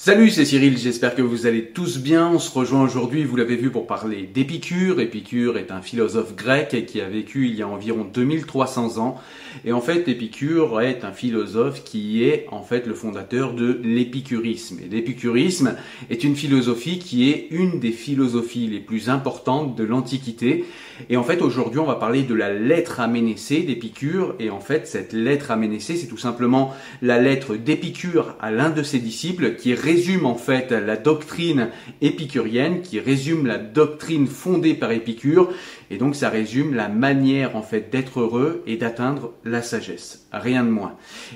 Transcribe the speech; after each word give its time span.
Salut, 0.00 0.30
c'est 0.30 0.44
Cyril, 0.44 0.78
j'espère 0.78 1.16
que 1.16 1.22
vous 1.22 1.46
allez 1.46 1.70
tous 1.70 1.98
bien. 1.98 2.28
On 2.28 2.38
se 2.38 2.56
rejoint 2.56 2.84
aujourd'hui, 2.84 3.24
vous 3.24 3.34
l'avez 3.34 3.56
vu, 3.56 3.68
pour 3.70 3.88
parler 3.88 4.30
d'Épicure. 4.32 5.00
Épicure 5.00 5.58
est 5.58 5.72
un 5.72 5.82
philosophe 5.82 6.36
grec 6.36 6.86
qui 6.86 7.00
a 7.00 7.08
vécu 7.08 7.48
il 7.48 7.56
y 7.56 7.62
a 7.62 7.68
environ 7.68 8.04
2300 8.04 8.98
ans. 8.98 9.20
Et 9.64 9.72
en 9.72 9.80
fait, 9.80 10.06
Épicure 10.06 10.80
est 10.80 11.04
un 11.04 11.10
philosophe 11.10 11.82
qui 11.82 12.22
est 12.22 12.46
en 12.52 12.62
fait 12.62 12.86
le 12.86 12.94
fondateur 12.94 13.54
de 13.54 13.80
l'épicurisme. 13.82 14.78
Et 14.84 14.88
l'épicurisme 14.88 15.74
est 16.10 16.22
une 16.22 16.36
philosophie 16.36 17.00
qui 17.00 17.28
est 17.30 17.48
une 17.50 17.80
des 17.80 17.90
philosophies 17.90 18.68
les 18.68 18.78
plus 18.78 19.10
importantes 19.10 19.74
de 19.74 19.82
l'Antiquité. 19.82 20.64
Et 21.10 21.16
en 21.16 21.24
fait, 21.24 21.42
aujourd'hui, 21.42 21.80
on 21.80 21.86
va 21.86 21.96
parler 21.96 22.22
de 22.22 22.34
la 22.34 22.52
lettre 22.54 23.00
aménécée 23.00 23.62
d'Épicure. 23.62 24.36
Et 24.38 24.50
en 24.50 24.60
fait, 24.60 24.86
cette 24.86 25.12
lettre 25.12 25.50
aménécée, 25.50 25.96
c'est 25.96 26.06
tout 26.06 26.16
simplement 26.16 26.72
la 27.02 27.20
lettre 27.20 27.56
d'Épicure 27.56 28.36
à 28.40 28.52
l'un 28.52 28.70
de 28.70 28.84
ses 28.84 29.00
disciples 29.00 29.56
qui 29.56 29.74
résume 29.98 30.26
en 30.26 30.36
fait 30.36 30.70
la 30.70 30.96
doctrine 30.96 31.70
épicurienne, 32.00 32.82
qui 32.82 33.00
résume 33.00 33.48
la 33.48 33.58
doctrine 33.58 34.28
fondée 34.28 34.74
par 34.74 34.92
Épicure. 34.92 35.50
Et 35.90 35.96
donc, 35.98 36.14
ça 36.14 36.28
résume 36.28 36.74
la 36.74 36.88
manière 36.88 37.56
en 37.56 37.62
fait 37.62 37.90
d'être 37.90 38.20
heureux 38.20 38.62
et 38.68 38.76
d'atteindre 38.76 39.32
la 39.44 39.60
sagesse. 39.60 40.28
Rien 40.32 40.62
de 40.62 40.70
moins. 40.70 40.92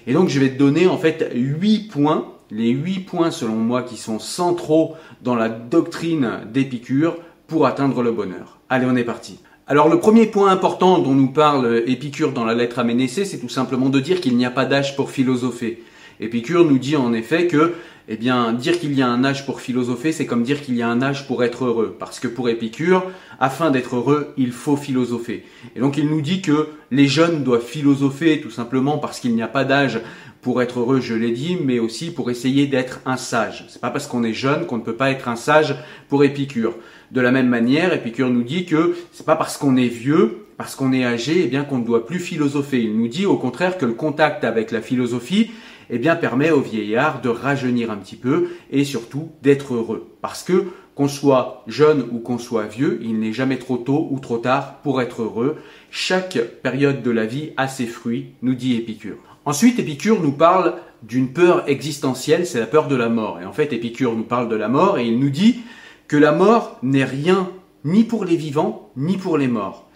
Et 0.07 0.13
donc, 0.13 0.29
je 0.29 0.39
vais 0.39 0.51
te 0.51 0.59
donner 0.59 0.87
en 0.87 0.97
fait 0.97 1.33
huit 1.35 1.91
points, 1.91 2.35
les 2.53 2.71
huit 2.71 3.01
points 3.01 3.33
selon 3.33 3.57
moi 3.57 3.83
qui 3.83 3.97
sont 3.97 4.21
centraux 4.21 4.95
dans 5.23 5.35
la 5.35 5.49
doctrine 5.49 6.43
d'Épicure 6.53 7.17
pour 7.49 7.67
atteindre 7.67 8.01
le 8.03 8.13
bonheur. 8.13 8.61
Allez, 8.69 8.87
on 8.89 8.95
est 8.95 9.03
parti. 9.03 9.41
Alors 9.67 9.89
le 9.89 9.99
premier 9.99 10.27
point 10.27 10.51
important 10.51 10.99
dont 10.99 11.15
nous 11.15 11.33
parle 11.33 11.83
Épicure 11.87 12.33
dans 12.33 12.45
la 12.45 12.55
lettre 12.55 12.79
à 12.79 12.85
Ménécée, 12.85 13.25
c'est 13.25 13.39
tout 13.39 13.49
simplement 13.49 13.89
de 13.89 14.01
dire 14.01 14.21
qu'il 14.21 14.37
n'y 14.37 14.45
a 14.45 14.51
pas 14.51 14.67
d'âge 14.67 14.97
pour 14.97 15.11
philosopher. 15.11 15.83
Épicure 16.21 16.65
nous 16.65 16.79
dit 16.79 16.97
en 16.97 17.13
effet 17.13 17.47
que, 17.47 17.75
eh 18.09 18.17
bien, 18.17 18.53
dire 18.53 18.79
qu'il 18.79 18.95
y 18.95 19.03
a 19.03 19.09
un 19.09 19.25
âge 19.25 19.47
pour 19.47 19.61
philosopher, 19.61 20.13
c'est 20.13 20.27
comme 20.27 20.43
dire 20.43 20.61
qu'il 20.61 20.75
y 20.75 20.83
a 20.83 20.89
un 20.89 21.03
âge 21.03 21.27
pour 21.27 21.45
être 21.45 21.65
heureux. 21.65 21.97
Parce 21.99 22.19
que 22.19 22.29
pour 22.29 22.49
Épicure, 22.49 23.05
afin 23.39 23.71
d'être 23.71 23.97
heureux, 23.97 24.35
il 24.37 24.53
faut 24.53 24.77
philosopher. 24.77 25.45
Et 25.77 25.81
donc 25.81 25.97
il 25.97 26.09
nous 26.09 26.21
dit 26.21 26.43
que 26.43 26.69
les 26.91 27.07
jeunes 27.07 27.45
doivent 27.45 27.65
philosopher 27.65 28.41
tout 28.41 28.51
simplement 28.51 28.99
parce 28.99 29.21
qu'il 29.21 29.35
n'y 29.35 29.43
a 29.43 29.49
pas 29.49 29.65
d'âge 29.65 30.01
pour 30.41 30.61
être 30.61 30.81
heureux, 30.81 31.01
je 31.01 31.15
l'ai 31.15 31.31
dit, 31.31 31.57
mais 31.63 31.79
aussi 31.79 32.13
pour 32.13 32.29
essayer 32.29 32.67
d'être 32.67 33.01
un 33.07 33.17
sage. 33.17 33.65
C'est 33.69 33.81
pas 33.81 33.91
parce 33.91 34.09
qu'on 34.09 34.25
est 34.25 34.33
jeune 34.33 34.67
qu'on 34.67 34.79
ne 34.79 34.83
peut 34.83 34.97
pas 34.97 35.13
être 35.13 35.29
un 35.29 35.37
sage 35.37 35.77
pour 36.09 36.25
Épicure. 36.25 36.75
De 37.13 37.21
la 37.21 37.31
même 37.31 37.49
manière, 37.49 37.93
Épicure 37.93 38.29
nous 38.29 38.43
dit 38.43 38.67
que 38.67 38.97
c'est 39.13 39.25
pas 39.25 39.37
parce 39.37 39.57
qu'on 39.57 39.77
est 39.77 39.87
vieux, 39.87 40.47
parce 40.57 40.75
qu'on 40.75 40.93
est 40.93 41.05
âgé, 41.05 41.43
eh 41.45 41.47
bien 41.47 41.63
qu'on 41.63 41.79
ne 41.79 41.85
doit 41.85 42.07
plus 42.07 42.19
philosopher. 42.19 42.83
Il 42.83 42.99
nous 42.99 43.07
dit 43.07 43.25
au 43.25 43.37
contraire 43.37 43.79
que 43.79 43.87
le 43.87 43.93
contact 43.93 44.43
avec 44.43 44.73
la 44.73 44.81
philosophie, 44.81 45.53
eh 45.91 45.99
bien 45.99 46.17
permet 46.17 46.51
aux 46.51 46.61
vieillards 46.61 47.21
de 47.21 47.29
rajeunir 47.29 47.91
un 47.91 47.97
petit 47.97 48.17
peu 48.17 48.51
et 48.71 48.85
surtout 48.85 49.31
d'être 49.43 49.75
heureux. 49.75 50.09
Parce 50.21 50.43
que 50.43 50.67
qu'on 50.95 51.09
soit 51.09 51.65
jeune 51.67 52.05
ou 52.13 52.19
qu'on 52.19 52.39
soit 52.39 52.67
vieux, 52.67 53.01
il 53.03 53.19
n'est 53.19 53.33
jamais 53.33 53.59
trop 53.59 53.79
tôt 53.79 54.09
ou 54.11 54.19
trop 54.19 54.39
tard 54.39 54.81
pour 54.83 55.01
être 55.01 55.23
heureux. 55.23 55.57
Chaque 55.91 56.39
période 56.63 57.03
de 57.03 57.11
la 57.11 57.25
vie 57.25 57.53
a 57.57 57.69
ses 57.69 57.87
fruits, 57.87 58.35
nous 58.43 58.55
dit 58.55 58.77
Épicure. 58.77 59.17
Ensuite, 59.45 59.79
Épicure 59.79 60.21
nous 60.21 60.33
parle 60.33 60.75
d'une 61.03 61.33
peur 61.33 61.69
existentielle, 61.69 62.47
c'est 62.47 62.61
la 62.61 62.67
peur 62.67 62.89
de 62.89 62.97
la 62.97 63.09
mort. 63.09 63.41
Et 63.41 63.45
en 63.45 63.53
fait, 63.53 63.73
Épicure 63.73 64.15
nous 64.15 64.23
parle 64.23 64.49
de 64.49 64.57
la 64.57 64.69
mort 64.69 64.99
et 64.99 65.07
il 65.07 65.19
nous 65.19 65.31
dit 65.31 65.61
que 66.09 66.17
la 66.17 66.33
mort 66.33 66.79
n'est 66.83 67.05
rien 67.05 67.51
ni 67.85 68.05
pour 68.05 68.25
les 68.25 68.37
vivants 68.37 68.91
ni 68.97 69.17
pour 69.17 69.39
les 69.39 69.49
morts. 69.49 69.89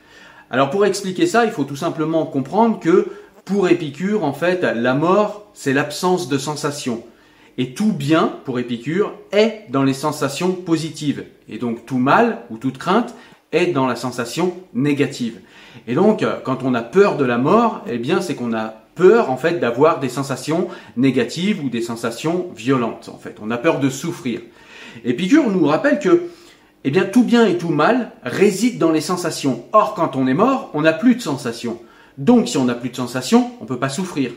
Alors 0.51 0.71
pour 0.71 0.87
expliquer 0.87 1.27
ça, 1.27 1.45
il 1.45 1.51
faut 1.51 1.65
tout 1.65 1.77
simplement 1.77 2.25
comprendre 2.25 2.79
que 2.81 3.07
pour 3.47 3.69
Épicure, 3.69 4.25
en 4.25 4.33
fait, 4.33 4.63
la 4.63 4.95
mort, 4.95 5.47
c'est 5.55 5.73
l'absence 5.73 6.29
de 6.29 6.37
sensations. 6.37 7.05
Et 7.59 7.75
tout 7.75 7.93
bien, 7.93 8.41
pour 8.45 8.59
Épicure, 8.59 9.15
est 9.31 9.67
dans 9.71 9.85
les 9.85 9.95
sensations 9.95 10.53
positives. 10.53 11.25
Et 11.49 11.59
donc 11.59 11.87
tout 11.87 11.99
mal 11.99 12.41
ou 12.51 12.59
toute 12.59 12.77
crainte 12.77 13.15
est 13.53 13.69
dans 13.69 13.87
la 13.87 13.95
sensation 13.95 14.53
négative. 14.75 15.39
Et 15.87 15.95
donc, 15.95 16.27
quand 16.45 16.65
on 16.65 16.75
a 16.75 16.83
peur 16.83 17.17
de 17.17 17.25
la 17.25 17.39
mort, 17.39 17.85
eh 17.87 17.99
bien, 17.99 18.21
c'est 18.21 18.35
qu'on 18.35 18.53
a 18.53 18.75
peur 18.97 19.31
en 19.31 19.37
fait 19.37 19.61
d'avoir 19.61 20.01
des 20.01 20.09
sensations 20.09 20.67
négatives 20.97 21.65
ou 21.65 21.69
des 21.69 21.83
sensations 21.83 22.49
violentes 22.57 23.11
en 23.15 23.19
fait. 23.19 23.37
On 23.41 23.53
a 23.53 23.59
peur 23.59 23.79
de 23.79 23.91
souffrir. 23.91 24.41
Épicure 25.05 25.49
nous 25.49 25.67
rappelle 25.67 26.01
que 26.01 26.31
eh 26.83 26.91
bien 26.91 27.05
tout 27.05 27.23
bien 27.23 27.47
et 27.47 27.59
tout 27.59 27.69
mal 27.69 28.11
réside 28.25 28.79
dans 28.79 28.91
les 28.91 29.01
sensations. 29.01 29.65
Or 29.73 29.95
quand 29.95 30.17
on 30.17 30.27
est 30.27 30.35
mort, 30.35 30.71
on 30.75 30.81
n'a 30.81 30.93
plus 30.93 31.15
de 31.15 31.21
sensations. 31.21 31.79
Donc 32.19 32.49
si 32.49 32.57
on 32.57 32.65
n'a 32.65 32.75
plus 32.75 32.91
de 32.91 32.97
sensations, 32.97 33.51
on 33.61 33.65
ne 33.65 33.69
peut 33.69 33.79
pas 33.79 33.89
souffrir. 33.89 34.33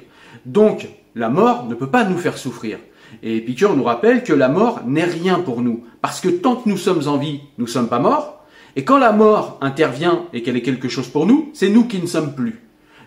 Donc 0.46 0.88
la 1.16 1.30
mort 1.30 1.66
ne 1.68 1.76
peut 1.76 1.90
pas 1.90 2.04
nous 2.04 2.18
faire 2.18 2.38
souffrir. 2.38 2.80
Et 3.24 3.38
Épicure 3.38 3.76
nous 3.76 3.84
rappelle 3.84 4.24
que 4.24 4.34
la 4.34 4.50
mort 4.50 4.82
n'est 4.86 5.04
rien 5.06 5.40
pour 5.40 5.62
nous. 5.62 5.84
Parce 6.02 6.22
que 6.22 6.30
tant 6.30 6.56
que 6.56 6.70
nous 6.70 6.78
sommes 6.78 7.08
en 7.08 7.18
vie, 7.18 7.42
nous 7.58 7.66
ne 7.66 7.70
sommes 7.70 7.90
pas 7.90 8.00
morts. 8.00 8.44
Et 8.76 8.84
quand 8.84 8.98
la 8.98 9.12
mort 9.12 9.58
intervient 9.62 10.26
et 10.32 10.44
qu'elle 10.44 10.56
est 10.56 10.62
quelque 10.62 10.90
chose 10.90 11.08
pour 11.08 11.26
nous, 11.26 11.50
c'est 11.54 11.70
nous 11.70 11.86
qui 11.86 12.00
ne 12.00 12.08
sommes 12.08 12.36
plus. 12.36 12.62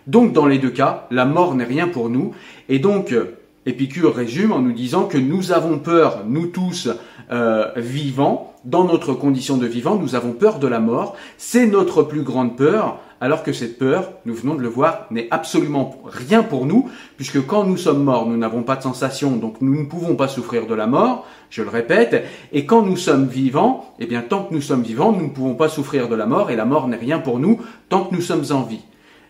Donc 0.07 0.33
dans 0.33 0.45
les 0.45 0.57
deux 0.57 0.69
cas, 0.69 1.07
la 1.11 1.25
mort 1.25 1.55
n'est 1.55 1.63
rien 1.63 1.87
pour 1.87 2.09
nous. 2.09 2.33
Et 2.67 2.79
donc 2.79 3.13
euh, 3.13 3.37
Épicure 3.65 4.13
résume 4.13 4.51
en 4.51 4.59
nous 4.59 4.73
disant 4.73 5.05
que 5.05 5.17
nous 5.17 5.53
avons 5.53 5.79
peur, 5.79 6.23
nous 6.27 6.47
tous 6.47 6.89
euh, 7.31 7.71
vivants, 7.77 8.53
dans 8.65 8.83
notre 8.85 9.13
condition 9.13 9.57
de 9.57 9.65
vivant, 9.65 9.95
nous 9.95 10.15
avons 10.15 10.33
peur 10.33 10.59
de 10.59 10.67
la 10.67 10.79
mort. 10.79 11.15
C'est 11.37 11.65
notre 11.65 12.03
plus 12.03 12.23
grande 12.23 12.57
peur, 12.57 12.99
alors 13.23 13.41
que 13.41 13.53
cette 13.53 13.79
peur, 13.79 14.11
nous 14.25 14.33
venons 14.33 14.55
de 14.55 14.61
le 14.61 14.67
voir, 14.67 15.07
n'est 15.09 15.29
absolument 15.31 16.01
rien 16.03 16.43
pour 16.43 16.65
nous, 16.65 16.89
puisque 17.15 17.45
quand 17.45 17.63
nous 17.63 17.77
sommes 17.77 18.03
morts, 18.03 18.27
nous 18.27 18.35
n'avons 18.35 18.63
pas 18.63 18.75
de 18.75 18.83
sensation, 18.83 19.37
donc 19.37 19.61
nous 19.61 19.79
ne 19.79 19.85
pouvons 19.85 20.17
pas 20.17 20.27
souffrir 20.27 20.67
de 20.67 20.73
la 20.73 20.87
mort, 20.87 21.25
je 21.49 21.61
le 21.61 21.69
répète, 21.69 22.25
et 22.51 22.65
quand 22.65 22.81
nous 22.81 22.97
sommes 22.97 23.27
vivants, 23.27 23.95
eh 23.97 24.07
bien 24.07 24.23
tant 24.23 24.43
que 24.43 24.53
nous 24.53 24.59
sommes 24.59 24.83
vivants, 24.83 25.13
nous 25.13 25.27
ne 25.27 25.31
pouvons 25.31 25.55
pas 25.55 25.69
souffrir 25.69 26.09
de 26.09 26.15
la 26.15 26.25
mort, 26.25 26.51
et 26.51 26.57
la 26.57 26.65
mort 26.65 26.89
n'est 26.89 26.97
rien 26.97 27.19
pour 27.19 27.39
nous 27.39 27.61
tant 27.87 28.03
que 28.03 28.13
nous 28.13 28.19
sommes 28.19 28.43
en 28.51 28.63
vie. 28.63 28.83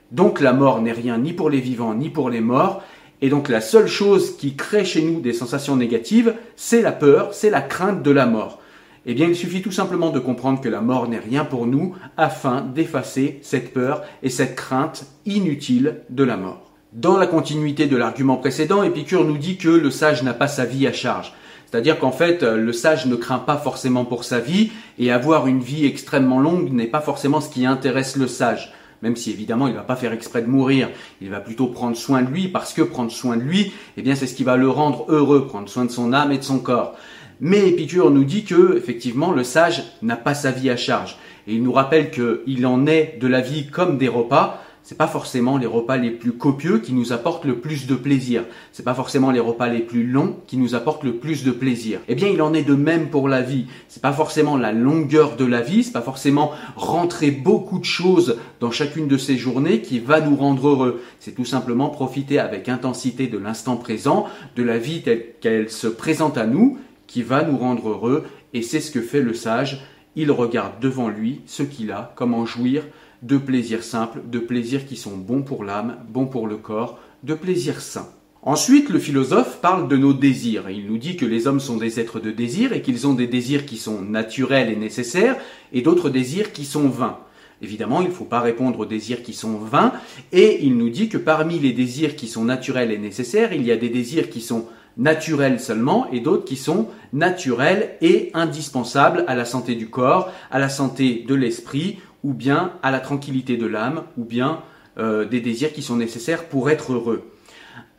Donc 0.09 0.41
la 0.41 0.53
mort 0.53 0.81
n'est 0.81 0.91
rien 0.91 1.19
ni 1.19 1.31
pour 1.31 1.51
les 1.51 1.59
vivants 1.59 1.93
ni 1.93 2.09
pour 2.09 2.31
les 2.31 2.41
morts. 2.41 2.81
Et 3.21 3.29
donc 3.29 3.47
la 3.47 3.61
seule 3.61 3.85
chose 3.85 4.37
qui 4.37 4.55
crée 4.55 4.85
chez 4.85 5.03
nous 5.03 5.21
des 5.21 5.33
sensations 5.33 5.75
négatives, 5.75 6.33
c'est 6.55 6.81
la 6.81 6.93
peur, 6.93 7.35
c'est 7.35 7.51
la 7.51 7.61
crainte 7.61 8.01
de 8.01 8.09
la 8.09 8.25
mort. 8.25 8.59
Eh 9.05 9.13
bien, 9.13 9.27
il 9.27 9.35
suffit 9.35 9.61
tout 9.61 9.71
simplement 9.71 10.11
de 10.11 10.19
comprendre 10.19 10.61
que 10.61 10.69
la 10.69 10.79
mort 10.79 11.07
n'est 11.07 11.19
rien 11.19 11.43
pour 11.43 11.67
nous 11.67 11.93
afin 12.15 12.61
d'effacer 12.61 13.39
cette 13.41 13.73
peur 13.73 14.01
et 14.21 14.29
cette 14.29 14.55
crainte 14.55 15.05
inutile 15.25 16.01
de 16.09 16.23
la 16.23 16.37
mort. 16.37 16.71
Dans 16.93 17.17
la 17.17 17.27
continuité 17.27 17.87
de 17.87 17.97
l'argument 17.97 18.37
précédent, 18.37 18.83
Épicure 18.83 19.25
nous 19.25 19.37
dit 19.37 19.57
que 19.57 19.67
le 19.67 19.91
sage 19.91 20.23
n'a 20.23 20.33
pas 20.33 20.47
sa 20.47 20.63
vie 20.63 20.87
à 20.87 20.93
charge. 20.93 21.33
C'est-à-dire 21.69 21.99
qu'en 21.99 22.11
fait, 22.11 22.43
le 22.43 22.71
sage 22.71 23.07
ne 23.07 23.15
craint 23.15 23.39
pas 23.39 23.57
forcément 23.57 24.05
pour 24.05 24.23
sa 24.23 24.39
vie 24.39 24.71
et 24.99 25.11
avoir 25.11 25.47
une 25.47 25.59
vie 25.59 25.85
extrêmement 25.85 26.39
longue 26.39 26.71
n'est 26.71 26.87
pas 26.87 27.01
forcément 27.01 27.41
ce 27.41 27.49
qui 27.49 27.65
intéresse 27.65 28.15
le 28.15 28.27
sage 28.27 28.73
même 29.03 29.17
si 29.17 29.31
évidemment 29.31 29.67
il 29.67 29.73
ne 29.73 29.77
va 29.77 29.83
pas 29.83 29.97
faire 29.97 30.13
exprès 30.13 30.41
de 30.41 30.47
mourir, 30.47 30.89
il 31.21 31.29
va 31.29 31.41
plutôt 31.41 31.67
prendre 31.67 31.97
soin 31.97 32.21
de 32.21 32.29
lui 32.29 32.47
parce 32.47 32.73
que 32.73 32.81
prendre 32.81 33.11
soin 33.11 33.35
de 33.35 33.41
lui, 33.41 33.73
eh 33.97 34.01
bien 34.01 34.15
c'est 34.15 34.27
ce 34.27 34.33
qui 34.33 34.45
va 34.45 34.55
le 34.55 34.69
rendre 34.69 35.05
heureux, 35.09 35.45
prendre 35.45 35.67
soin 35.67 35.83
de 35.83 35.91
son 35.91 36.13
âme 36.13 36.31
et 36.31 36.37
de 36.37 36.43
son 36.43 36.59
corps. 36.59 36.95
Mais 37.45 37.67
Épicure 37.67 38.09
nous 38.09 38.23
dit 38.23 38.45
que 38.45 38.77
effectivement 38.77 39.33
le 39.33 39.43
sage 39.43 39.83
n'a 40.01 40.15
pas 40.15 40.33
sa 40.33 40.51
vie 40.51 40.69
à 40.69 40.77
charge 40.77 41.17
et 41.45 41.53
il 41.53 41.61
nous 41.61 41.73
rappelle 41.73 42.09
qu'il 42.09 42.65
en 42.65 42.87
est 42.87 43.17
de 43.19 43.27
la 43.27 43.41
vie 43.41 43.67
comme 43.67 43.97
des 43.97 44.07
repas 44.07 44.63
c'est 44.85 44.97
pas 44.97 45.07
forcément 45.07 45.57
les 45.57 45.65
repas 45.65 45.95
les 45.95 46.11
plus 46.11 46.33
copieux 46.33 46.79
qui 46.79 46.91
nous 46.91 47.13
apportent 47.13 47.45
le 47.45 47.59
plus 47.59 47.87
de 47.87 47.95
plaisir. 47.95 48.43
C'est 48.73 48.83
pas 48.83 48.93
forcément 48.93 49.31
les 49.31 49.39
repas 49.39 49.69
les 49.69 49.79
plus 49.79 50.05
longs 50.05 50.35
qui 50.45 50.57
nous 50.57 50.75
apportent 50.75 51.05
le 51.05 51.15
plus 51.15 51.45
de 51.45 51.51
plaisir. 51.51 52.01
Eh 52.09 52.15
bien, 52.15 52.27
il 52.27 52.41
en 52.41 52.53
est 52.53 52.63
de 52.63 52.75
même 52.75 53.07
pour 53.07 53.29
la 53.29 53.41
vie. 53.41 53.67
C'est 53.87 54.01
pas 54.01 54.11
forcément 54.11 54.57
la 54.57 54.73
longueur 54.73 55.37
de 55.37 55.45
la 55.45 55.61
vie, 55.61 55.85
c'est 55.85 55.93
pas 55.93 56.01
forcément 56.01 56.51
rentrer 56.75 57.31
beaucoup 57.31 57.79
de 57.79 57.85
choses 57.85 58.37
dans 58.59 58.71
chacune 58.71 59.07
de 59.07 59.17
ces 59.17 59.37
journées 59.37 59.81
qui 59.81 59.99
va 59.99 60.19
nous 60.19 60.35
rendre 60.35 60.67
heureux. 60.67 61.01
C'est 61.21 61.35
tout 61.35 61.45
simplement 61.45 61.87
profiter 61.87 62.39
avec 62.39 62.67
intensité 62.67 63.27
de 63.27 63.37
l'instant 63.37 63.77
présent, 63.77 64.25
de 64.57 64.63
la 64.63 64.77
vie 64.77 65.01
telle 65.01 65.27
qu'elle 65.39 65.69
se 65.69 65.87
présente 65.87 66.37
à 66.37 66.45
nous, 66.45 66.77
qui 67.13 67.21
va 67.21 67.43
nous 67.43 67.57
rendre 67.57 67.89
heureux. 67.89 68.23
Et 68.55 68.63
c'est 68.63 68.79
ce 68.79 68.89
que 68.89 69.01
fait 69.01 69.21
le 69.21 69.35
sage. 69.35 69.85
Il 70.15 70.31
regarde 70.31 70.79
devant 70.81 71.09
lui 71.09 71.41
ce 71.45 71.61
qu'il 71.61 71.91
a, 71.91 72.11
comment 72.15 72.47
jouir, 72.47 72.83
de 73.21 73.37
plaisirs 73.37 73.83
simples, 73.83 74.21
de 74.25 74.39
plaisirs 74.39 74.87
qui 74.87 74.95
sont 74.95 75.15
bons 75.15 75.43
pour 75.43 75.63
l'âme, 75.63 75.97
bons 76.09 76.25
pour 76.25 76.47
le 76.47 76.57
corps, 76.57 76.99
de 77.21 77.35
plaisirs 77.35 77.81
sains. 77.81 78.09
Ensuite, 78.41 78.89
le 78.89 78.97
philosophe 78.97 79.61
parle 79.61 79.87
de 79.87 79.95
nos 79.95 80.13
désirs. 80.13 80.71
Il 80.71 80.87
nous 80.87 80.97
dit 80.97 81.15
que 81.15 81.25
les 81.25 81.45
hommes 81.45 81.59
sont 81.59 81.77
des 81.77 81.99
êtres 81.99 82.19
de 82.19 82.31
désir 82.31 82.73
et 82.73 82.81
qu'ils 82.81 83.05
ont 83.05 83.13
des 83.13 83.27
désirs 83.27 83.67
qui 83.67 83.77
sont 83.77 84.01
naturels 84.01 84.71
et 84.71 84.75
nécessaires 84.75 85.37
et 85.71 85.83
d'autres 85.83 86.09
désirs 86.09 86.51
qui 86.51 86.65
sont 86.65 86.89
vains. 86.89 87.19
Évidemment, 87.61 88.01
il 88.01 88.09
ne 88.09 88.13
faut 88.13 88.25
pas 88.25 88.41
répondre 88.41 88.79
aux 88.79 88.85
désirs 88.85 89.21
qui 89.21 89.33
sont 89.33 89.57
vains 89.59 89.93
et 90.31 90.65
il 90.65 90.77
nous 90.77 90.89
dit 90.89 91.09
que 91.09 91.19
parmi 91.19 91.59
les 91.59 91.73
désirs 91.73 92.15
qui 92.15 92.27
sont 92.27 92.43
naturels 92.43 92.91
et 92.91 92.97
nécessaires, 92.97 93.53
il 93.53 93.63
y 93.63 93.71
a 93.71 93.77
des 93.77 93.89
désirs 93.89 94.31
qui 94.31 94.41
sont 94.41 94.65
naturels 94.97 95.59
seulement 95.59 96.07
et 96.11 96.19
d'autres 96.19 96.45
qui 96.45 96.55
sont 96.55 96.87
naturels 97.11 97.95
et 98.01 98.31
indispensables 98.33 99.23
à 99.27 99.35
la 99.35 99.45
santé 99.45 99.75
du 99.75 99.89
corps, 99.89 100.31
à 100.51 100.59
la 100.59 100.69
santé 100.69 101.25
de 101.27 101.35
l'esprit 101.35 101.99
ou 102.23 102.33
bien 102.33 102.73
à 102.81 102.91
la 102.91 102.99
tranquillité 102.99 103.57
de 103.57 103.65
l'âme, 103.65 104.03
ou 104.17 104.23
bien 104.23 104.61
euh, 104.97 105.25
des 105.25 105.41
désirs 105.41 105.73
qui 105.73 105.81
sont 105.81 105.97
nécessaires 105.97 106.45
pour 106.45 106.69
être 106.69 106.93
heureux. 106.93 107.29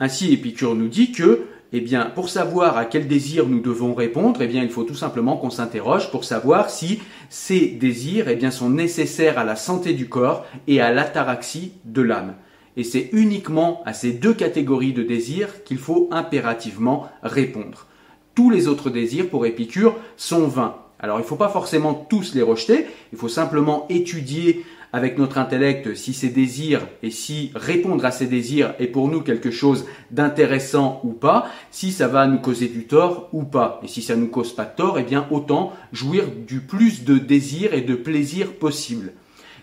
Ainsi, 0.00 0.32
Épicure 0.32 0.74
nous 0.74 0.88
dit 0.88 1.12
que, 1.12 1.42
eh 1.72 1.80
bien, 1.80 2.06
pour 2.06 2.28
savoir 2.28 2.78
à 2.78 2.84
quel 2.84 3.06
désir 3.06 3.46
nous 3.46 3.60
devons 3.60 3.94
répondre, 3.94 4.40
eh 4.42 4.46
bien, 4.46 4.62
il 4.62 4.70
faut 4.70 4.84
tout 4.84 4.94
simplement 4.94 5.36
qu'on 5.36 5.50
s'interroge 5.50 6.10
pour 6.10 6.24
savoir 6.24 6.70
si 6.70 7.00
ces 7.28 7.66
désirs, 7.66 8.28
eh 8.28 8.36
bien, 8.36 8.50
sont 8.50 8.70
nécessaires 8.70 9.38
à 9.38 9.44
la 9.44 9.56
santé 9.56 9.92
du 9.92 10.08
corps 10.08 10.46
et 10.66 10.80
à 10.80 10.92
l'ataraxie 10.92 11.72
de 11.84 12.02
l'âme. 12.02 12.34
Et 12.76 12.84
c'est 12.84 13.10
uniquement 13.12 13.82
à 13.86 13.92
ces 13.92 14.12
deux 14.12 14.34
catégories 14.34 14.92
de 14.92 15.02
désirs 15.02 15.64
qu'il 15.64 15.78
faut 15.78 16.08
impérativement 16.10 17.08
répondre. 17.22 17.86
Tous 18.34 18.50
les 18.50 18.66
autres 18.66 18.90
désirs, 18.90 19.28
pour 19.28 19.46
Épicure, 19.46 19.96
sont 20.16 20.48
vains. 20.48 20.76
Alors 20.98 21.18
il 21.18 21.22
ne 21.22 21.26
faut 21.26 21.36
pas 21.36 21.48
forcément 21.48 21.94
tous 21.94 22.34
les 22.34 22.42
rejeter, 22.42 22.86
il 23.12 23.18
faut 23.18 23.28
simplement 23.28 23.86
étudier 23.90 24.64
avec 24.94 25.18
notre 25.18 25.38
intellect 25.38 25.96
si 25.96 26.14
ces 26.14 26.28
désirs 26.28 26.86
et 27.02 27.10
si 27.10 27.50
répondre 27.56 28.04
à 28.04 28.12
ces 28.12 28.26
désirs 28.26 28.74
est 28.78 28.86
pour 28.86 29.08
nous 29.08 29.22
quelque 29.22 29.50
chose 29.50 29.86
d'intéressant 30.12 31.00
ou 31.02 31.12
pas, 31.12 31.48
si 31.72 31.90
ça 31.90 32.06
va 32.06 32.28
nous 32.28 32.38
causer 32.38 32.68
du 32.68 32.86
tort 32.86 33.28
ou 33.32 33.42
pas. 33.42 33.80
Et 33.82 33.88
si 33.88 34.02
ça 34.02 34.14
ne 34.14 34.20
nous 34.20 34.28
cause 34.28 34.54
pas 34.54 34.64
de 34.64 34.76
tort, 34.76 34.98
eh 34.98 35.02
bien 35.02 35.26
autant 35.32 35.72
jouir 35.92 36.26
du 36.46 36.60
plus 36.60 37.02
de 37.02 37.18
désirs 37.18 37.74
et 37.74 37.80
de 37.80 37.96
plaisir 37.96 38.52
possible. 38.52 39.12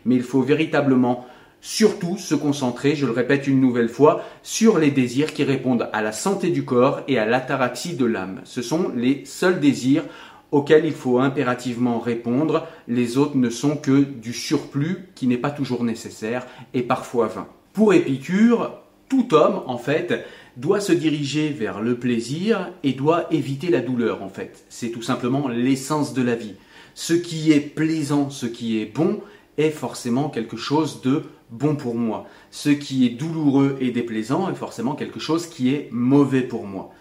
Mais 0.05 0.15
il 0.15 0.23
faut 0.23 0.41
véritablement 0.41 1.25
surtout 1.61 2.17
se 2.17 2.35
concentrer, 2.35 2.95
je 2.95 3.05
le 3.05 3.11
répète 3.11 3.47
une 3.47 3.61
nouvelle 3.61 3.89
fois, 3.89 4.23
sur 4.43 4.79
les 4.79 4.91
désirs 4.91 5.33
qui 5.33 5.43
répondent 5.43 5.89
à 5.93 6.01
la 6.01 6.11
santé 6.11 6.49
du 6.49 6.65
corps 6.65 7.01
et 7.07 7.19
à 7.19 7.25
l'ataraxie 7.25 7.95
de 7.95 8.05
l'âme. 8.05 8.41
Ce 8.43 8.61
sont 8.61 8.91
les 8.95 9.23
seuls 9.25 9.59
désirs 9.59 10.03
auxquels 10.51 10.85
il 10.85 10.93
faut 10.93 11.19
impérativement 11.19 11.99
répondre. 11.99 12.67
Les 12.87 13.17
autres 13.17 13.37
ne 13.37 13.49
sont 13.49 13.77
que 13.77 14.03
du 14.03 14.33
surplus 14.33 15.07
qui 15.15 15.27
n'est 15.27 15.37
pas 15.37 15.51
toujours 15.51 15.83
nécessaire 15.83 16.45
et 16.73 16.81
parfois 16.81 17.27
vain. 17.27 17.47
Pour 17.73 17.93
Épicure, 17.93 18.81
tout 19.07 19.33
homme, 19.33 19.61
en 19.65 19.77
fait, 19.77 20.25
doit 20.57 20.81
se 20.81 20.91
diriger 20.91 21.49
vers 21.49 21.79
le 21.79 21.97
plaisir 21.97 22.71
et 22.83 22.93
doit 22.93 23.31
éviter 23.33 23.69
la 23.69 23.79
douleur, 23.79 24.23
en 24.23 24.29
fait. 24.29 24.65
C'est 24.69 24.89
tout 24.89 25.01
simplement 25.01 25.47
l'essence 25.47 26.13
de 26.13 26.21
la 26.21 26.35
vie. 26.35 26.55
Ce 26.93 27.13
qui 27.13 27.51
est 27.51 27.61
plaisant, 27.61 28.29
ce 28.29 28.45
qui 28.45 28.81
est 28.81 28.85
bon, 28.85 29.21
est 29.57 29.69
forcément 29.69 30.29
quelque 30.29 30.57
chose 30.57 31.01
de 31.01 31.23
bon 31.51 31.75
pour 31.75 31.95
moi. 31.95 32.25
Ce 32.49 32.69
qui 32.69 33.05
est 33.05 33.09
douloureux 33.09 33.77
et 33.79 33.91
déplaisant 33.91 34.49
est 34.49 34.55
forcément 34.55 34.95
quelque 34.95 35.19
chose 35.19 35.47
qui 35.47 35.73
est 35.73 35.89
mauvais 35.91 36.41
pour 36.41 36.65
moi. 36.65 36.91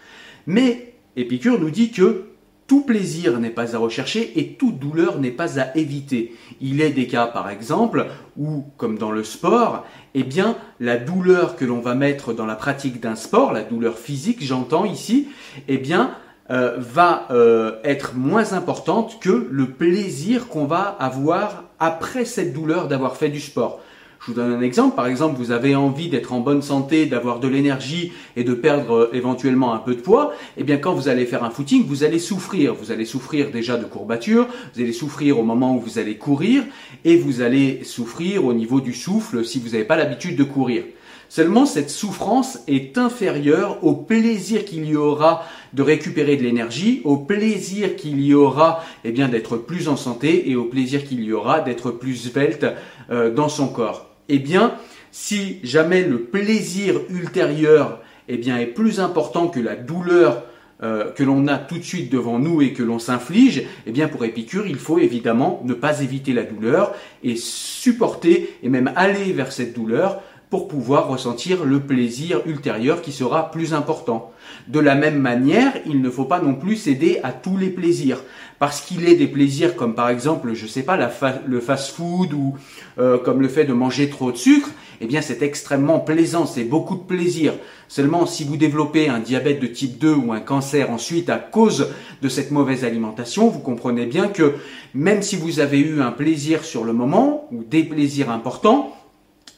Mais 0.45 0.93
Épicure 1.15 1.59
nous 1.59 1.69
dit 1.71 1.91
que 1.91 2.25
tout 2.67 2.83
plaisir 2.83 3.37
n'est 3.41 3.49
pas 3.49 3.75
à 3.75 3.79
rechercher 3.79 4.39
et 4.39 4.53
toute 4.53 4.79
douleur 4.79 5.19
n'est 5.19 5.31
pas 5.31 5.59
à 5.59 5.75
éviter. 5.75 6.37
Il 6.61 6.79
est 6.79 6.91
des 6.91 7.05
cas, 7.05 7.27
par 7.27 7.49
exemple, 7.49 8.07
où, 8.37 8.63
comme 8.77 8.97
dans 8.97 9.11
le 9.11 9.25
sport, 9.25 9.85
eh 10.13 10.23
bien, 10.23 10.55
la 10.79 10.95
douleur 10.95 11.57
que 11.57 11.65
l'on 11.65 11.81
va 11.81 11.95
mettre 11.95 12.31
dans 12.31 12.45
la 12.45 12.55
pratique 12.55 13.01
d'un 13.01 13.15
sport, 13.15 13.51
la 13.51 13.63
douleur 13.63 13.97
physique, 13.97 14.41
j'entends 14.41 14.85
ici, 14.85 15.27
eh 15.67 15.79
bien, 15.79 16.15
euh, 16.49 16.75
va 16.77 17.27
euh, 17.31 17.75
être 17.83 18.15
moins 18.15 18.53
importante 18.53 19.19
que 19.19 19.49
le 19.51 19.71
plaisir 19.71 20.47
qu'on 20.47 20.65
va 20.65 20.83
avoir 20.83 21.65
après 21.77 22.23
cette 22.23 22.53
douleur 22.53 22.87
d'avoir 22.87 23.17
fait 23.17 23.29
du 23.29 23.41
sport. 23.41 23.81
Je 24.21 24.27
vous 24.27 24.33
donne 24.33 24.53
un 24.53 24.61
exemple. 24.61 24.95
Par 24.95 25.07
exemple, 25.07 25.35
vous 25.39 25.49
avez 25.49 25.75
envie 25.75 26.07
d'être 26.07 26.31
en 26.31 26.41
bonne 26.41 26.61
santé, 26.61 27.07
d'avoir 27.07 27.39
de 27.39 27.47
l'énergie 27.47 28.11
et 28.35 28.43
de 28.43 28.53
perdre 28.53 28.93
euh, 28.93 29.09
éventuellement 29.13 29.73
un 29.73 29.79
peu 29.79 29.95
de 29.95 30.01
poids. 30.01 30.33
Eh 30.57 30.63
bien, 30.63 30.77
quand 30.77 30.93
vous 30.93 31.07
allez 31.07 31.25
faire 31.25 31.43
un 31.43 31.49
footing, 31.49 31.87
vous 31.87 32.03
allez 32.03 32.19
souffrir. 32.19 32.75
Vous 32.75 32.91
allez 32.91 33.05
souffrir 33.05 33.49
déjà 33.49 33.77
de 33.77 33.85
courbatures, 33.85 34.47
vous 34.75 34.81
allez 34.81 34.93
souffrir 34.93 35.39
au 35.39 35.43
moment 35.43 35.75
où 35.75 35.79
vous 35.79 35.97
allez 35.97 36.17
courir 36.17 36.63
et 37.03 37.17
vous 37.17 37.41
allez 37.41 37.83
souffrir 37.83 38.45
au 38.45 38.53
niveau 38.53 38.79
du 38.79 38.93
souffle 38.93 39.43
si 39.43 39.59
vous 39.59 39.69
n'avez 39.69 39.85
pas 39.85 39.95
l'habitude 39.95 40.35
de 40.35 40.43
courir. 40.43 40.83
Seulement, 41.27 41.65
cette 41.65 41.89
souffrance 41.89 42.59
est 42.67 42.99
inférieure 42.99 43.83
au 43.83 43.95
plaisir 43.95 44.65
qu'il 44.65 44.85
y 44.85 44.95
aura 44.95 45.45
de 45.73 45.81
récupérer 45.81 46.35
de 46.35 46.43
l'énergie, 46.43 47.01
au 47.05 47.17
plaisir 47.17 47.95
qu'il 47.95 48.21
y 48.21 48.35
aura 48.35 48.83
eh 49.03 49.11
bien 49.11 49.29
d'être 49.29 49.57
plus 49.57 49.87
en 49.87 49.95
santé 49.95 50.51
et 50.51 50.55
au 50.55 50.65
plaisir 50.65 51.05
qu'il 51.05 51.23
y 51.23 51.33
aura 51.33 51.61
d'être 51.61 51.89
plus 51.89 52.17
svelte 52.17 52.67
euh, 53.09 53.33
dans 53.33 53.49
son 53.49 53.69
corps 53.69 54.10
eh 54.31 54.39
bien, 54.39 54.75
Si 55.11 55.59
jamais 55.61 56.03
le 56.03 56.21
plaisir 56.21 57.01
ultérieur 57.09 57.99
eh 58.29 58.39
est 58.39 58.65
plus 58.65 59.01
important 59.01 59.49
que 59.49 59.59
la 59.59 59.75
douleur 59.75 60.43
euh, 60.83 61.11
que 61.11 61.23
l'on 61.23 61.47
a 61.47 61.57
tout 61.57 61.77
de 61.77 61.83
suite 61.83 62.11
devant 62.11 62.39
nous 62.39 62.61
et 62.63 62.73
que 62.73 62.81
l'on 62.81 62.97
s'inflige, 62.97 63.63
eh 63.85 63.91
bien 63.91 64.07
pour 64.07 64.25
Épicure, 64.25 64.65
il 64.65 64.77
faut 64.77 64.97
évidemment 64.97 65.61
ne 65.63 65.75
pas 65.75 66.01
éviter 66.01 66.33
la 66.33 66.41
douleur 66.41 66.95
et 67.23 67.35
supporter 67.35 68.57
et 68.63 68.69
même 68.69 68.91
aller 68.95 69.31
vers 69.33 69.51
cette 69.51 69.75
douleur 69.75 70.23
pour 70.51 70.67
pouvoir 70.67 71.07
ressentir 71.07 71.63
le 71.63 71.79
plaisir 71.79 72.41
ultérieur 72.45 73.01
qui 73.01 73.13
sera 73.13 73.51
plus 73.51 73.73
important. 73.73 74.33
De 74.67 74.81
la 74.81 74.95
même 74.95 75.17
manière, 75.17 75.71
il 75.85 76.01
ne 76.01 76.09
faut 76.09 76.25
pas 76.25 76.41
non 76.41 76.55
plus 76.55 76.75
céder 76.75 77.21
à 77.23 77.31
tous 77.31 77.55
les 77.55 77.69
plaisirs. 77.69 78.21
Parce 78.59 78.81
qu'il 78.81 79.07
est 79.07 79.15
des 79.15 79.27
plaisirs 79.27 79.77
comme 79.77 79.95
par 79.95 80.09
exemple, 80.09 80.53
je 80.53 80.67
sais 80.67 80.83
pas, 80.83 80.99
le 81.47 81.59
fast-food 81.61 82.33
ou 82.33 82.55
euh, 82.99 83.17
comme 83.17 83.41
le 83.41 83.47
fait 83.47 83.63
de 83.63 83.71
manger 83.71 84.09
trop 84.09 84.33
de 84.33 84.37
sucre, 84.37 84.69
eh 84.99 85.05
bien 85.05 85.21
c'est 85.21 85.41
extrêmement 85.41 85.99
plaisant, 85.99 86.45
c'est 86.45 86.65
beaucoup 86.65 86.95
de 86.95 87.03
plaisir. 87.03 87.53
Seulement 87.87 88.25
si 88.25 88.43
vous 88.43 88.57
développez 88.57 89.07
un 89.07 89.19
diabète 89.19 89.61
de 89.61 89.67
type 89.67 89.97
2 89.99 90.13
ou 90.13 90.33
un 90.33 90.41
cancer 90.41 90.91
ensuite 90.91 91.29
à 91.29 91.37
cause 91.37 91.87
de 92.21 92.27
cette 92.27 92.51
mauvaise 92.51 92.83
alimentation, 92.83 93.47
vous 93.47 93.61
comprenez 93.61 94.05
bien 94.05 94.27
que 94.27 94.55
même 94.93 95.21
si 95.21 95.37
vous 95.37 95.61
avez 95.61 95.79
eu 95.79 96.01
un 96.01 96.11
plaisir 96.11 96.65
sur 96.65 96.83
le 96.83 96.91
moment 96.91 97.47
ou 97.53 97.63
des 97.63 97.85
plaisirs 97.85 98.29
importants, 98.29 98.93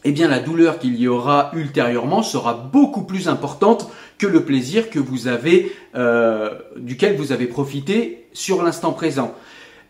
eh 0.06 0.12
bien 0.12 0.28
la 0.28 0.40
douleur 0.40 0.80
qu'il 0.80 0.96
y 1.00 1.08
aura 1.08 1.52
ultérieurement 1.54 2.24
sera 2.24 2.54
beaucoup 2.54 3.04
plus 3.04 3.28
importante 3.28 3.90
que 4.18 4.28
le 4.28 4.44
plaisir 4.44 4.90
que 4.90 5.00
vous 5.00 5.28
avez, 5.28 5.72
euh, 5.96 6.52
duquel 6.78 7.16
vous 7.16 7.32
avez 7.32 7.46
profité 7.46 8.26
sur 8.34 8.64
l'instant 8.64 8.92
présent. 8.92 9.34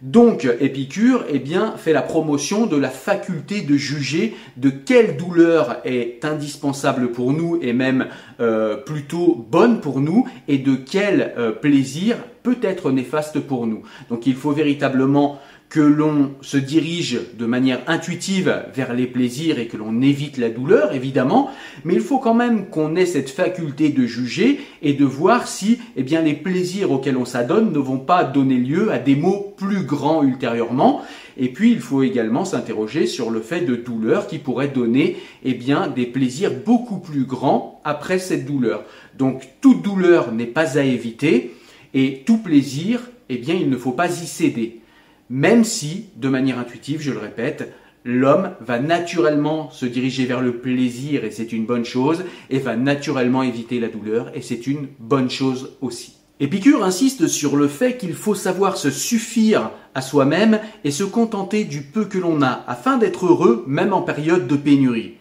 Donc 0.04 0.46
Épicure 0.60 1.24
eh 1.30 1.40
bien, 1.40 1.76
fait 1.78 1.94
la 1.94 2.02
promotion 2.02 2.66
de 2.66 2.76
la 2.76 2.90
faculté 2.90 3.62
de 3.62 3.78
juger 3.78 4.36
de 4.58 4.70
quelle 4.70 5.16
douleur 5.16 5.78
est 5.86 6.26
indispensable 6.26 7.12
pour 7.12 7.32
nous 7.32 7.58
et 7.62 7.72
même 7.72 8.08
euh, 8.42 8.76
plutôt 8.76 9.48
bonne 9.50 9.80
pour 9.80 10.02
nous 10.02 10.28
et 10.50 10.58
de 10.58 10.76
quel 10.76 11.34
euh, 11.38 11.52
plaisir 11.52 12.18
peut 12.44 12.58
être 12.62 12.92
néfaste 12.92 13.40
pour 13.40 13.66
nous. 13.66 13.84
Donc 14.10 14.28
il 14.28 14.36
faut 14.36 14.52
véritablement 14.52 15.40
que 15.74 15.80
l'on 15.80 16.36
se 16.42 16.58
dirige 16.58 17.20
de 17.36 17.48
manière 17.48 17.82
intuitive 17.88 18.64
vers 18.76 18.94
les 18.94 19.08
plaisirs 19.08 19.58
et 19.58 19.66
que 19.66 19.76
l'on 19.76 20.04
évite 20.04 20.38
la 20.38 20.52
douleur, 20.52 20.94
évidemment, 20.94 21.50
mais 21.84 21.96
il 21.96 22.00
faut 22.00 22.20
quand 22.20 22.36
même 22.36 22.68
qu'on 22.68 22.96
ait 22.96 23.08
cette 23.08 23.32
faculté 23.32 23.90
de 23.90 24.06
juger 24.06 24.60
et 24.84 24.94
de 24.94 25.04
voir 25.04 25.48
si 25.48 25.80
eh 25.96 26.04
bien, 26.04 26.22
les 26.22 26.36
plaisirs 26.36 26.92
auxquels 26.92 27.18
on 27.18 27.26
s'adonne 27.26 27.74
ne 27.74 27.80
vont 27.80 27.98
pas 27.98 28.24
donner 28.24 28.58
lieu 28.58 28.92
à 28.92 29.00
des 29.00 29.16
maux 29.16 29.56
plus 29.58 29.82
grands 29.82 30.22
ultérieurement. 30.22 31.02
Et 31.38 31.50
puis, 31.50 31.72
il 31.72 31.80
faut 31.80 32.04
également 32.04 32.46
s'interroger 32.46 33.08
sur 33.08 33.32
le 33.32 33.42
fait 33.42 33.62
de 33.62 33.76
douleur 33.76 34.28
qui 34.28 34.38
pourrait 34.38 34.68
donner 34.68 35.18
eh 35.44 35.56
bien, 35.56 35.88
des 35.88 36.06
plaisirs 36.06 36.52
beaucoup 36.64 37.00
plus 37.00 37.24
grands 37.24 37.82
après 37.84 38.20
cette 38.20 38.46
douleur. 38.46 38.84
Donc, 39.18 39.42
toute 39.60 39.82
douleur 39.82 40.34
n'est 40.34 40.46
pas 40.46 40.78
à 40.78 40.84
éviter 40.84 41.56
et 41.96 42.22
tout 42.28 42.38
plaisir, 42.38 43.02
eh 43.30 43.38
bien, 43.38 43.56
il 43.56 43.72
ne 43.72 43.78
faut 43.78 43.92
pas 43.92 44.22
y 44.22 44.28
céder 44.28 44.83
même 45.30 45.64
si, 45.64 46.06
de 46.18 46.30
manière 46.30 46.60
intuitive, 46.60 47.02
je 47.02 47.12
le 47.12 47.20
répète, 47.20 47.74
l'homme 48.06 48.52
va 48.60 48.80
naturellement 48.80 49.72
se 49.72 49.86
diriger 49.86 50.26
vers 50.26 50.42
le 50.42 50.58
plaisir 50.58 51.24
et 51.24 51.32
c'est 51.32 51.54
une 51.54 51.66
bonne 51.66 51.86
chose, 51.86 52.26
et 52.50 52.60
va 52.60 52.76
naturellement 52.76 53.44
éviter 53.44 53.80
la 53.80 53.88
douleur 53.88 54.32
et 54.36 54.42
c'est 54.42 54.68
une 54.68 54.88
bonne 55.00 55.30
chose 55.30 55.78
aussi. 55.82 56.18
Épicure 56.40 56.84
insiste 56.84 57.28
sur 57.28 57.56
le 57.56 57.68
fait 57.68 57.98
qu'il 57.98 58.14
faut 58.14 58.36
savoir 58.36 58.76
se 58.76 58.90
suffire 58.90 59.72
à 59.96 60.02
soi-même 60.02 60.60
et 60.84 60.92
se 60.92 61.04
contenter 61.04 61.64
du 61.64 61.82
peu 61.82 62.06
que 62.06 62.18
l'on 62.18 62.42
a 62.42 62.64
afin 62.68 62.98
d'être 62.98 63.28
heureux 63.28 63.64
même 63.68 63.94
en 63.94 64.02
période 64.02 64.48
de 64.48 64.56
pénurie. 64.56 65.14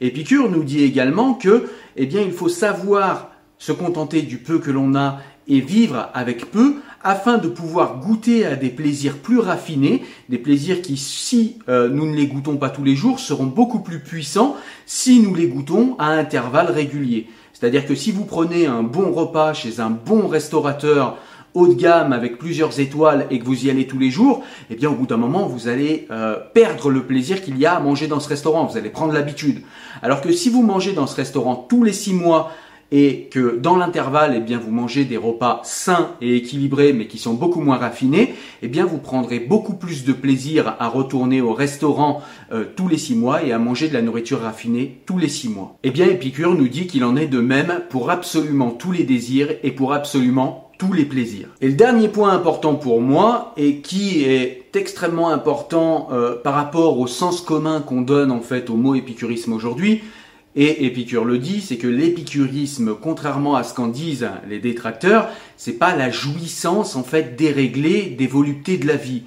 Épicure 0.00 0.50
nous 0.50 0.62
dit 0.62 0.84
également 0.84 1.34
que, 1.34 1.68
eh 1.96 2.06
bien, 2.06 2.20
il 2.20 2.32
faut 2.32 2.48
savoir 2.48 3.32
se 3.58 3.72
contenter 3.72 4.22
du 4.22 4.38
peu 4.38 4.58
que 4.58 4.70
l'on 4.70 4.94
a 4.94 5.18
et 5.48 5.60
vivre 5.60 6.10
avec 6.14 6.50
peu 6.50 6.76
afin 7.02 7.38
de 7.38 7.48
pouvoir 7.48 8.00
goûter 8.00 8.44
à 8.44 8.56
des 8.56 8.70
plaisirs 8.70 9.18
plus 9.18 9.38
raffinés, 9.38 10.02
des 10.28 10.38
plaisirs 10.38 10.82
qui, 10.82 10.96
si 10.96 11.58
euh, 11.68 11.88
nous 11.88 12.10
ne 12.10 12.14
les 12.14 12.26
goûtons 12.26 12.56
pas 12.56 12.70
tous 12.70 12.84
les 12.84 12.96
jours, 12.96 13.20
seront 13.20 13.46
beaucoup 13.46 13.80
plus 13.80 14.00
puissants 14.00 14.56
si 14.84 15.20
nous 15.20 15.34
les 15.34 15.46
goûtons 15.46 15.96
à 15.98 16.08
intervalles 16.08 16.70
réguliers. 16.70 17.28
C'est-à-dire 17.52 17.86
que 17.86 17.94
si 17.94 18.12
vous 18.12 18.24
prenez 18.24 18.66
un 18.66 18.82
bon 18.82 19.12
repas 19.12 19.52
chez 19.52 19.80
un 19.80 19.90
bon 19.90 20.28
restaurateur 20.28 21.16
haut 21.54 21.66
de 21.66 21.74
gamme 21.74 22.12
avec 22.12 22.38
plusieurs 22.38 22.78
étoiles 22.78 23.26
et 23.30 23.38
que 23.38 23.44
vous 23.44 23.66
y 23.66 23.70
allez 23.70 23.86
tous 23.86 23.98
les 23.98 24.10
jours, 24.10 24.44
eh 24.70 24.76
bien 24.76 24.90
au 24.90 24.94
bout 24.94 25.06
d'un 25.06 25.16
moment 25.16 25.46
vous 25.46 25.66
allez 25.66 26.06
euh, 26.10 26.36
perdre 26.52 26.90
le 26.90 27.04
plaisir 27.04 27.42
qu'il 27.42 27.58
y 27.58 27.66
a 27.66 27.74
à 27.74 27.80
manger 27.80 28.06
dans 28.06 28.20
ce 28.20 28.28
restaurant, 28.28 28.66
vous 28.66 28.76
allez 28.76 28.90
prendre 28.90 29.12
l'habitude. 29.12 29.62
Alors 30.02 30.20
que 30.20 30.30
si 30.30 30.50
vous 30.50 30.62
mangez 30.62 30.92
dans 30.92 31.06
ce 31.06 31.16
restaurant 31.16 31.56
tous 31.56 31.82
les 31.84 31.92
six 31.92 32.12
mois 32.12 32.52
et 32.90 33.28
que 33.30 33.58
dans 33.58 33.76
l'intervalle, 33.76 34.34
eh 34.36 34.40
bien, 34.40 34.58
vous 34.58 34.70
mangez 34.70 35.04
des 35.04 35.16
repas 35.16 35.60
sains 35.64 36.12
et 36.20 36.36
équilibrés, 36.36 36.92
mais 36.92 37.06
qui 37.06 37.18
sont 37.18 37.34
beaucoup 37.34 37.60
moins 37.60 37.76
raffinés, 37.76 38.34
eh 38.62 38.68
bien, 38.68 38.86
vous 38.86 38.98
prendrez 38.98 39.40
beaucoup 39.40 39.74
plus 39.74 40.04
de 40.04 40.12
plaisir 40.12 40.76
à 40.78 40.88
retourner 40.88 41.40
au 41.40 41.52
restaurant 41.52 42.22
euh, 42.52 42.64
tous 42.76 42.88
les 42.88 42.98
six 42.98 43.14
mois 43.14 43.42
et 43.42 43.52
à 43.52 43.58
manger 43.58 43.88
de 43.88 43.94
la 43.94 44.02
nourriture 44.02 44.40
raffinée 44.40 45.02
tous 45.06 45.18
les 45.18 45.28
six 45.28 45.48
mois. 45.48 45.76
Eh 45.82 45.90
bien, 45.90 46.06
Épicure 46.06 46.54
nous 46.54 46.68
dit 46.68 46.86
qu'il 46.86 47.04
en 47.04 47.16
est 47.16 47.26
de 47.26 47.40
même 47.40 47.82
pour 47.90 48.10
absolument 48.10 48.70
tous 48.70 48.92
les 48.92 49.04
désirs 49.04 49.50
et 49.62 49.70
pour 49.70 49.92
absolument 49.92 50.68
tous 50.78 50.92
les 50.92 51.04
plaisirs. 51.04 51.48
Et 51.60 51.66
le 51.66 51.74
dernier 51.74 52.08
point 52.08 52.30
important 52.30 52.76
pour 52.76 53.00
moi, 53.00 53.52
et 53.56 53.78
qui 53.78 54.24
est 54.24 54.70
extrêmement 54.74 55.30
important 55.30 56.08
euh, 56.12 56.36
par 56.36 56.54
rapport 56.54 56.98
au 57.00 57.08
sens 57.08 57.40
commun 57.40 57.80
qu'on 57.80 58.00
donne 58.00 58.30
en 58.30 58.40
fait 58.40 58.70
au 58.70 58.76
mot 58.76 58.94
épicurisme 58.94 59.52
aujourd'hui, 59.52 60.02
et 60.56 60.86
Épicure 60.86 61.24
le 61.24 61.38
dit, 61.38 61.60
c'est 61.60 61.76
que 61.76 61.86
l'épicurisme, 61.86 62.94
contrairement 63.00 63.54
à 63.54 63.62
ce 63.62 63.74
qu'en 63.74 63.88
disent 63.88 64.28
les 64.48 64.58
détracteurs, 64.58 65.28
c'est 65.56 65.78
pas 65.78 65.94
la 65.94 66.10
jouissance 66.10 66.96
en 66.96 67.02
fait 67.02 67.36
déréglée 67.36 68.14
des 68.18 68.26
voluptés 68.26 68.78
de 68.78 68.86
la 68.86 68.96
vie. 68.96 69.22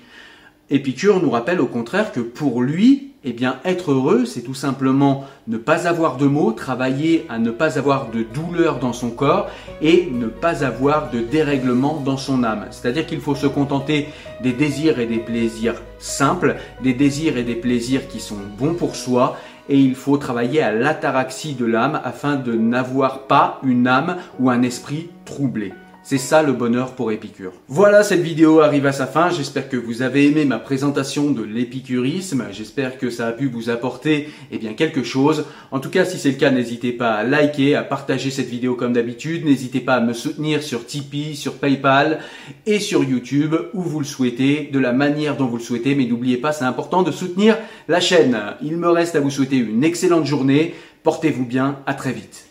Épicure 0.69 1.21
nous 1.21 1.31
rappelle 1.31 1.61
au 1.61 1.67
contraire 1.67 2.11
que 2.11 2.21
pour 2.21 2.61
lui, 2.61 3.11
eh 3.23 3.33
bien, 3.33 3.59
être 3.65 3.91
heureux, 3.91 4.25
c'est 4.25 4.41
tout 4.41 4.55
simplement 4.55 5.25
ne 5.47 5.57
pas 5.57 5.87
avoir 5.87 6.17
de 6.17 6.25
maux, 6.25 6.53
travailler 6.53 7.25
à 7.29 7.37
ne 7.37 7.51
pas 7.51 7.77
avoir 7.77 8.09
de 8.09 8.23
douleur 8.23 8.79
dans 8.79 8.93
son 8.93 9.11
corps 9.11 9.49
et 9.81 10.09
ne 10.11 10.25
pas 10.25 10.63
avoir 10.63 11.11
de 11.11 11.19
dérèglement 11.19 12.01
dans 12.03 12.17
son 12.17 12.43
âme. 12.43 12.65
C'est-à-dire 12.71 13.05
qu'il 13.05 13.19
faut 13.19 13.35
se 13.35 13.47
contenter 13.47 14.07
des 14.41 14.53
désirs 14.53 14.99
et 14.99 15.05
des 15.05 15.19
plaisirs 15.19 15.81
simples, 15.99 16.55
des 16.83 16.93
désirs 16.93 17.37
et 17.37 17.43
des 17.43 17.55
plaisirs 17.55 18.07
qui 18.07 18.19
sont 18.19 18.39
bons 18.57 18.73
pour 18.73 18.95
soi 18.95 19.37
et 19.71 19.79
il 19.79 19.95
faut 19.95 20.17
travailler 20.17 20.61
à 20.61 20.73
l'ataraxie 20.73 21.55
de 21.55 21.65
l'âme 21.65 22.01
afin 22.03 22.35
de 22.35 22.53
n'avoir 22.53 23.19
pas 23.19 23.61
une 23.63 23.87
âme 23.87 24.17
ou 24.37 24.49
un 24.49 24.63
esprit 24.63 25.09
troublé. 25.23 25.71
C'est 26.03 26.17
ça 26.17 26.41
le 26.41 26.53
bonheur 26.53 26.95
pour 26.95 27.11
Épicure. 27.11 27.53
Voilà, 27.67 28.03
cette 28.03 28.21
vidéo 28.21 28.61
arrive 28.61 28.87
à 28.87 28.91
sa 28.91 29.05
fin. 29.05 29.29
J'espère 29.29 29.69
que 29.69 29.77
vous 29.77 30.01
avez 30.01 30.25
aimé 30.25 30.45
ma 30.45 30.57
présentation 30.57 31.29
de 31.29 31.43
l'épicurisme. 31.43 32.47
J'espère 32.51 32.97
que 32.97 33.11
ça 33.11 33.27
a 33.27 33.31
pu 33.31 33.47
vous 33.47 33.69
apporter 33.69 34.29
eh 34.51 34.57
bien, 34.57 34.73
quelque 34.73 35.03
chose. 35.03 35.45
En 35.69 35.79
tout 35.79 35.91
cas, 35.91 36.03
si 36.03 36.17
c'est 36.17 36.31
le 36.31 36.37
cas, 36.37 36.49
n'hésitez 36.49 36.91
pas 36.91 37.11
à 37.11 37.23
liker, 37.23 37.75
à 37.75 37.83
partager 37.83 38.31
cette 38.31 38.49
vidéo 38.49 38.73
comme 38.73 38.93
d'habitude. 38.93 39.45
N'hésitez 39.45 39.79
pas 39.79 39.93
à 39.93 40.01
me 40.01 40.13
soutenir 40.13 40.63
sur 40.63 40.87
Tipeee, 40.87 41.35
sur 41.35 41.53
PayPal 41.57 42.19
et 42.65 42.79
sur 42.79 43.03
YouTube 43.03 43.55
où 43.73 43.83
vous 43.83 43.99
le 43.99 44.05
souhaitez, 44.05 44.69
de 44.73 44.79
la 44.79 44.93
manière 44.93 45.37
dont 45.37 45.45
vous 45.45 45.57
le 45.57 45.63
souhaitez. 45.63 45.93
Mais 45.93 46.05
n'oubliez 46.05 46.37
pas, 46.37 46.51
c'est 46.51 46.65
important 46.65 47.03
de 47.03 47.11
soutenir 47.11 47.57
la 47.87 47.99
chaîne. 47.99 48.37
Il 48.63 48.77
me 48.77 48.89
reste 48.89 49.15
à 49.15 49.19
vous 49.19 49.29
souhaiter 49.29 49.57
une 49.57 49.83
excellente 49.83 50.25
journée. 50.25 50.73
Portez-vous 51.03 51.45
bien. 51.45 51.77
À 51.85 51.93
très 51.93 52.11
vite. 52.11 52.50